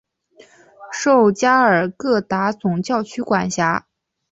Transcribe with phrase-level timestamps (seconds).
[0.91, 3.85] 受加尔各答总教区管辖。